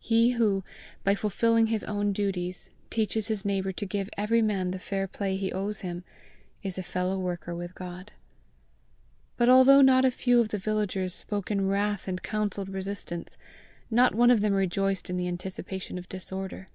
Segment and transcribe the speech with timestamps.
[0.00, 0.62] He who,
[1.04, 5.36] by fulfilling his own duties, teaches his neighbour to give every man the fair play
[5.36, 6.04] he owes him,
[6.62, 8.12] is a fellow worker with God.
[9.38, 13.38] But although not a few of the villagers spoke in wrath and counselled resistance,
[13.90, 16.66] not one of them rejoiced in the anticipation of disorder.